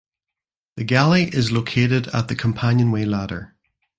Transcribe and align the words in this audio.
The 0.77 0.83
galley 0.83 1.25
is 1.25 1.51
located 1.51 2.07
at 2.07 2.27
the 2.27 2.35
companionway 2.35 3.05
ladder. 3.05 3.53